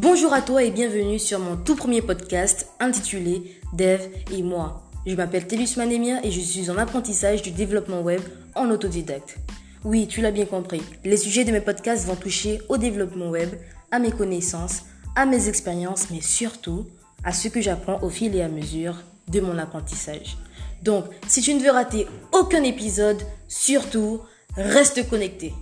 Bonjour 0.00 0.32
à 0.32 0.42
toi 0.42 0.62
et 0.62 0.70
bienvenue 0.70 1.18
sur 1.18 1.40
mon 1.40 1.56
tout 1.56 1.74
premier 1.74 2.02
podcast 2.02 2.68
intitulé 2.78 3.60
Dev 3.72 4.00
et 4.30 4.44
moi. 4.44 4.88
Je 5.04 5.16
m'appelle 5.16 5.48
Télus 5.48 5.76
Manemia 5.76 6.24
et 6.24 6.30
je 6.30 6.38
suis 6.38 6.70
en 6.70 6.78
apprentissage 6.78 7.42
du 7.42 7.50
développement 7.50 8.02
web 8.02 8.20
en 8.54 8.70
autodidacte. 8.70 9.38
Oui, 9.82 10.06
tu 10.06 10.20
l'as 10.20 10.30
bien 10.30 10.44
compris, 10.44 10.82
les 11.02 11.16
sujets 11.16 11.42
de 11.42 11.50
mes 11.50 11.60
podcasts 11.60 12.06
vont 12.06 12.14
toucher 12.14 12.60
au 12.68 12.76
développement 12.76 13.30
web, 13.30 13.48
à 13.90 13.98
mes 13.98 14.12
connaissances, 14.12 14.84
à 15.16 15.26
mes 15.26 15.48
expériences, 15.48 16.10
mais 16.12 16.20
surtout 16.20 16.86
à 17.24 17.32
ce 17.32 17.48
que 17.48 17.60
j'apprends 17.60 18.00
au 18.00 18.08
fil 18.08 18.36
et 18.36 18.42
à 18.42 18.48
mesure 18.48 18.94
de 19.26 19.40
mon 19.40 19.58
apprentissage. 19.58 20.36
Donc, 20.84 21.06
si 21.26 21.42
tu 21.42 21.52
ne 21.54 21.60
veux 21.60 21.72
rater 21.72 22.06
aucun 22.30 22.62
épisode, 22.62 23.20
surtout, 23.48 24.20
reste 24.54 25.10
connecté. 25.10 25.54